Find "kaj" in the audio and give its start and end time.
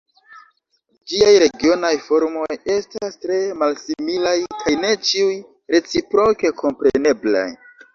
4.59-4.77